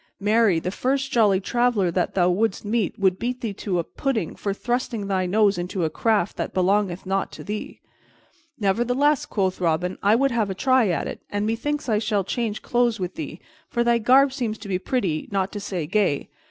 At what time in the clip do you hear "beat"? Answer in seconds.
3.19-3.41